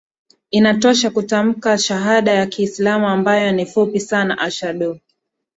[0.51, 4.99] inatosha kutamka shahada ya Kiislamu ambayo ni fupi sana Ashaddu